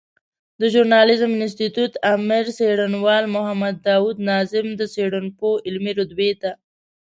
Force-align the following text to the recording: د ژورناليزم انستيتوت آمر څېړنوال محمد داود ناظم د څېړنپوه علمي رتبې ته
د 0.59 0.61
ژورناليزم 0.73 1.31
انستيتوت 1.39 1.93
آمر 2.13 2.45
څېړنوال 2.57 3.23
محمد 3.35 3.75
داود 3.87 4.17
ناظم 4.29 4.67
د 4.75 4.81
څېړنپوه 4.93 5.61
علمي 5.65 5.91
رتبې 5.99 6.31
ته 6.41 6.51